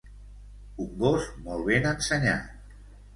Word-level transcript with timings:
Un 0.85 0.87
gos 1.03 1.27
molt 1.47 1.67
ben 1.67 1.85
ensenyat. 1.91 2.49